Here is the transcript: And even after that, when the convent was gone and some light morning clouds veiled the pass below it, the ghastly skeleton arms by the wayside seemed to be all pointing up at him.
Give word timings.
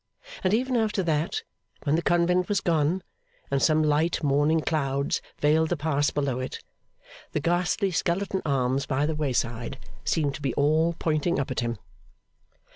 And 0.43 0.51
even 0.51 0.75
after 0.75 1.03
that, 1.03 1.43
when 1.83 1.93
the 1.95 2.01
convent 2.01 2.49
was 2.49 2.59
gone 2.59 3.03
and 3.51 3.61
some 3.61 3.83
light 3.83 4.23
morning 4.23 4.61
clouds 4.61 5.21
veiled 5.37 5.69
the 5.69 5.77
pass 5.77 6.09
below 6.09 6.39
it, 6.39 6.57
the 7.33 7.39
ghastly 7.39 7.91
skeleton 7.91 8.41
arms 8.43 8.87
by 8.87 9.05
the 9.05 9.13
wayside 9.13 9.77
seemed 10.03 10.33
to 10.33 10.41
be 10.41 10.55
all 10.55 10.95
pointing 10.97 11.37
up 11.39 11.51
at 11.51 11.59
him. 11.59 11.77